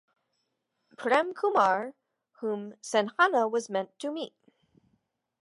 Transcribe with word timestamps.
Prem 0.97 1.31
Kumar, 1.35 1.93
whom 2.39 2.73
Sanjana 2.81 3.47
was 3.47 3.69
meant 3.69 3.99
to 3.99 4.09
meet. 4.11 4.33